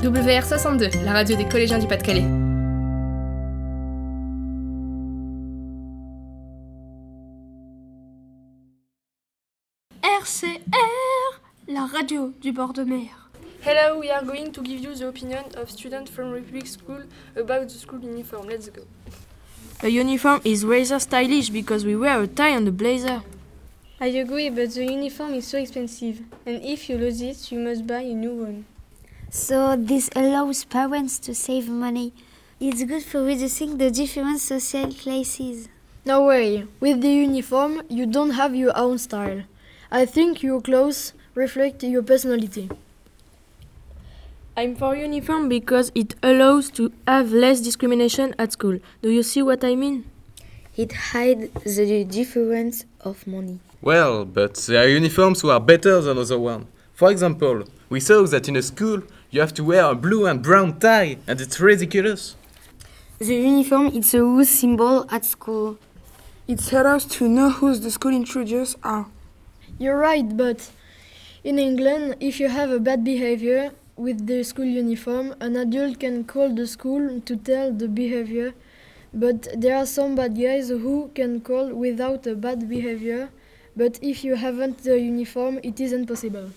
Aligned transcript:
WR62, 0.00 1.04
la 1.04 1.12
radio 1.12 1.36
des 1.36 1.44
collégiens 1.44 1.80
du 1.80 1.88
Pas-de-Calais. 1.88 2.24
RCR, 10.04 11.40
la 11.66 11.86
radio 11.86 12.32
du 12.40 12.52
bord 12.52 12.72
de 12.74 12.84
mer. 12.84 13.28
Hello, 13.66 13.98
we 13.98 14.08
are 14.08 14.24
going 14.24 14.52
to 14.52 14.62
give 14.62 14.80
you 14.80 14.94
the 14.94 15.08
opinion 15.08 15.42
of 15.60 15.68
students 15.68 16.08
from 16.08 16.30
Republic 16.30 16.68
School 16.68 17.02
about 17.36 17.66
the 17.66 17.70
school 17.70 17.98
uniform. 18.00 18.46
Let's 18.48 18.70
go. 18.70 18.82
A 19.82 19.88
uniform 19.88 20.40
is 20.44 20.64
rather 20.64 21.00
stylish 21.00 21.50
because 21.50 21.84
we 21.84 21.96
wear 21.96 22.22
a 22.22 22.28
tie 22.28 22.50
and 22.50 22.68
a 22.68 22.72
blazer. 22.72 23.22
I 24.00 24.06
agree, 24.06 24.48
but 24.50 24.70
the 24.70 24.84
uniform 24.84 25.34
is 25.34 25.48
so 25.48 25.58
expensive, 25.58 26.20
and 26.46 26.62
if 26.62 26.88
you 26.88 26.98
lose 26.98 27.20
it, 27.20 27.50
you 27.50 27.58
must 27.58 27.84
buy 27.84 28.02
a 28.02 28.14
new 28.14 28.44
one. 28.44 28.64
So 29.30 29.76
this 29.76 30.08
allows 30.16 30.64
parents 30.64 31.18
to 31.20 31.34
save 31.34 31.68
money. 31.68 32.14
It's 32.58 32.82
good 32.84 33.02
for 33.02 33.22
reducing 33.22 33.76
the 33.76 33.90
different 33.90 34.40
social 34.40 34.90
classes. 34.92 35.68
No 36.06 36.24
way. 36.24 36.66
With 36.80 37.02
the 37.02 37.10
uniform, 37.10 37.82
you 37.90 38.06
don't 38.06 38.30
have 38.30 38.56
your 38.56 38.74
own 38.74 38.96
style. 38.96 39.42
I 39.90 40.06
think 40.06 40.42
your 40.42 40.62
clothes 40.62 41.12
reflect 41.34 41.82
your 41.82 42.02
personality. 42.02 42.70
I'm 44.56 44.74
for 44.74 44.96
uniform 44.96 45.50
because 45.50 45.92
it 45.94 46.14
allows 46.22 46.70
to 46.70 46.90
have 47.06 47.30
less 47.30 47.60
discrimination 47.60 48.34
at 48.38 48.52
school. 48.52 48.78
Do 49.02 49.10
you 49.10 49.22
see 49.22 49.42
what 49.42 49.62
I 49.62 49.74
mean? 49.74 50.06
It 50.74 50.92
hides 50.92 51.76
the 51.76 52.04
difference 52.04 52.86
of 53.02 53.26
money. 53.26 53.60
Well, 53.82 54.24
but 54.24 54.54
there 54.54 54.84
are 54.84 54.88
uniforms 54.88 55.42
who 55.42 55.50
are 55.50 55.60
better 55.60 56.00
than 56.00 56.16
other 56.16 56.38
ones. 56.38 56.66
For 56.98 57.12
example, 57.12 57.62
we 57.88 58.00
saw 58.00 58.26
that 58.26 58.48
in 58.48 58.56
a 58.56 58.62
school 58.62 59.04
you 59.30 59.40
have 59.40 59.54
to 59.54 59.62
wear 59.62 59.84
a 59.84 59.94
blue 59.94 60.26
and 60.26 60.42
brown 60.42 60.80
tie, 60.80 61.18
and 61.28 61.40
it's 61.40 61.60
ridiculous. 61.60 62.34
The 63.20 63.36
uniform 63.36 63.86
is 63.94 64.12
a 64.14 64.18
who 64.18 64.44
symbol 64.44 65.06
at 65.08 65.24
school. 65.24 65.78
It 66.48 66.60
helps 66.70 66.88
us 66.88 67.04
to 67.18 67.28
know 67.28 67.50
who 67.50 67.76
the 67.76 67.92
school 67.92 68.12
intruders 68.12 68.74
are. 68.82 69.06
You're 69.78 69.96
right, 69.96 70.36
but 70.36 70.72
in 71.44 71.60
England, 71.60 72.16
if 72.18 72.40
you 72.40 72.48
have 72.48 72.72
a 72.72 72.80
bad 72.80 73.04
behavior 73.04 73.70
with 73.94 74.26
the 74.26 74.42
school 74.42 74.64
uniform, 74.64 75.36
an 75.38 75.54
adult 75.54 76.00
can 76.00 76.24
call 76.24 76.52
the 76.52 76.66
school 76.66 77.20
to 77.20 77.36
tell 77.36 77.72
the 77.72 77.86
behavior. 77.86 78.54
But 79.14 79.46
there 79.56 79.76
are 79.76 79.86
some 79.86 80.16
bad 80.16 80.36
guys 80.36 80.70
who 80.70 81.12
can 81.14 81.42
call 81.42 81.72
without 81.72 82.26
a 82.26 82.34
bad 82.34 82.68
behavior. 82.68 83.28
But 83.76 84.00
if 84.02 84.24
you 84.24 84.34
haven't 84.34 84.78
the 84.78 84.98
uniform, 84.98 85.60
it 85.62 85.78
isn't 85.78 86.08
possible. 86.08 86.50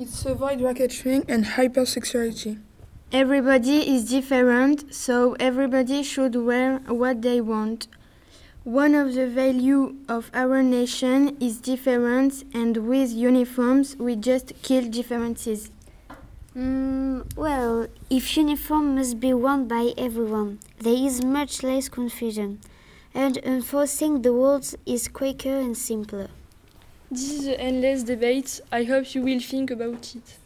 It's 0.00 0.24
avoid 0.24 0.60
racketeering 0.60 1.26
and 1.28 1.44
hypersexuality. 1.44 2.58
Everybody 3.12 3.94
is 3.94 4.08
different, 4.08 4.94
so 4.94 5.36
everybody 5.38 6.02
should 6.02 6.34
wear 6.36 6.78
what 6.86 7.20
they 7.20 7.42
want. 7.42 7.86
One 8.64 8.94
of 8.94 9.12
the 9.12 9.26
value 9.26 9.96
of 10.08 10.30
our 10.32 10.62
nation 10.62 11.36
is 11.38 11.60
difference, 11.60 12.46
and 12.54 12.78
with 12.88 13.12
uniforms 13.12 13.94
we 13.96 14.16
just 14.16 14.54
kill 14.62 14.88
differences. 14.88 15.70
Mm, 16.56 17.36
well, 17.36 17.86
if 18.08 18.38
uniform 18.38 18.94
must 18.94 19.20
be 19.20 19.34
worn 19.34 19.68
by 19.68 19.92
everyone, 19.98 20.60
there 20.78 20.94
is 21.08 21.22
much 21.22 21.62
less 21.62 21.90
confusion, 21.90 22.58
and 23.12 23.36
enforcing 23.44 24.22
the 24.22 24.32
rules 24.32 24.74
is 24.86 25.08
quicker 25.08 25.56
and 25.60 25.76
simpler. 25.76 26.30
This 27.10 27.30
is 27.30 27.46
an 27.46 27.54
endless 27.54 28.02
debate. 28.02 28.60
I 28.72 28.82
hope 28.82 29.14
you 29.14 29.22
will 29.22 29.40
think 29.40 29.70
about 29.70 30.14
it. 30.16 30.39